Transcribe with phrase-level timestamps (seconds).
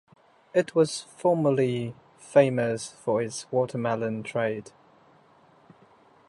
[0.55, 4.71] It was formerly famous for its watermelon trade.